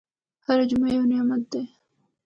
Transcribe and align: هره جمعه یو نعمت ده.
هره 0.45 0.63
جمعه 0.69 0.89
یو 0.97 1.03
نعمت 1.11 1.43
ده. 1.51 1.61